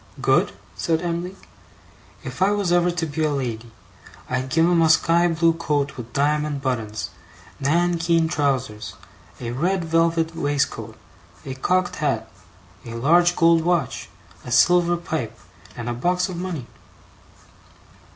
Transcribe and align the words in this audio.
'Good?' 0.19 0.53
said 0.75 1.03
Em'ly. 1.03 1.35
'If 2.23 2.41
I 2.41 2.49
was 2.53 2.71
ever 2.71 2.89
to 2.89 3.05
be 3.05 3.23
a 3.23 3.31
lady, 3.31 3.69
I'd 4.27 4.49
give 4.49 4.65
him 4.65 4.81
a 4.81 4.89
sky 4.89 5.27
blue 5.27 5.53
coat 5.53 5.95
with 5.95 6.11
diamond 6.11 6.63
buttons, 6.63 7.11
nankeen 7.59 8.27
trousers, 8.27 8.95
a 9.39 9.51
red 9.51 9.85
velvet 9.85 10.35
waistcoat, 10.35 10.97
a 11.45 11.53
cocked 11.53 11.97
hat, 11.97 12.27
a 12.83 12.95
large 12.95 13.35
gold 13.35 13.61
watch, 13.63 14.09
a 14.43 14.51
silver 14.51 14.97
pipe, 14.97 15.37
and 15.77 15.87
a 15.87 15.93
box 15.93 16.29
of 16.29 16.35
money. 16.37 16.65